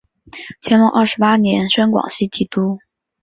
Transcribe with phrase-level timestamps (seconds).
[0.63, 2.79] 乾隆二十八年升广西提督。